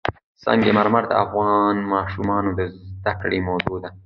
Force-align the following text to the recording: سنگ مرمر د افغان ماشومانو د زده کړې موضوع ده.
سنگ 0.43 0.63
مرمر 0.77 1.03
د 1.07 1.13
افغان 1.23 1.75
ماشومانو 1.93 2.49
د 2.57 2.59
زده 2.97 3.13
کړې 3.21 3.39
موضوع 3.49 3.77
ده. 3.83 3.89